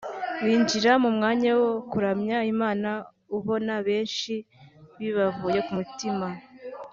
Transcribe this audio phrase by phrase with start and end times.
[0.43, 2.89] binjira mu mwanya wo kuramya Imana
[3.37, 4.33] ubona benshi
[4.99, 6.27] bibavuye ku mitima